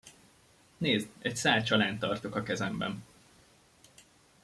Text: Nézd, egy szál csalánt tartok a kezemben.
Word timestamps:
Nézd, 0.77 1.09
egy 1.19 1.35
szál 1.35 1.63
csalánt 1.63 1.99
tartok 1.99 2.35
a 2.35 2.43
kezemben. 2.43 3.03